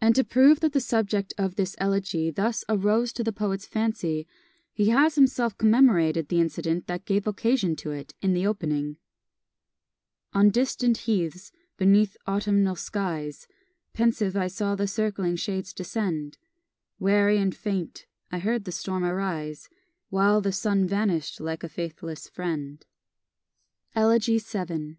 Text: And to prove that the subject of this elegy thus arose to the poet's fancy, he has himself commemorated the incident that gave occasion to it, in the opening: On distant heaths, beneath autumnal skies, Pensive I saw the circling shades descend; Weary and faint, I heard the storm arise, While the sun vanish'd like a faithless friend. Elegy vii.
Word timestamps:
And 0.00 0.16
to 0.16 0.24
prove 0.24 0.58
that 0.58 0.72
the 0.72 0.80
subject 0.80 1.32
of 1.38 1.54
this 1.54 1.76
elegy 1.78 2.32
thus 2.32 2.64
arose 2.68 3.12
to 3.12 3.22
the 3.22 3.30
poet's 3.32 3.64
fancy, 3.64 4.26
he 4.72 4.88
has 4.88 5.14
himself 5.14 5.56
commemorated 5.56 6.26
the 6.26 6.40
incident 6.40 6.88
that 6.88 7.04
gave 7.04 7.28
occasion 7.28 7.76
to 7.76 7.92
it, 7.92 8.12
in 8.20 8.32
the 8.34 8.44
opening: 8.44 8.96
On 10.32 10.50
distant 10.50 10.98
heaths, 11.06 11.52
beneath 11.76 12.16
autumnal 12.26 12.74
skies, 12.74 13.46
Pensive 13.92 14.36
I 14.36 14.48
saw 14.48 14.74
the 14.74 14.88
circling 14.88 15.36
shades 15.36 15.72
descend; 15.72 16.36
Weary 16.98 17.38
and 17.38 17.54
faint, 17.54 18.06
I 18.32 18.40
heard 18.40 18.64
the 18.64 18.72
storm 18.72 19.04
arise, 19.04 19.68
While 20.08 20.40
the 20.40 20.50
sun 20.50 20.88
vanish'd 20.88 21.38
like 21.38 21.62
a 21.62 21.68
faithless 21.68 22.26
friend. 22.28 22.84
Elegy 23.94 24.40
vii. 24.40 24.96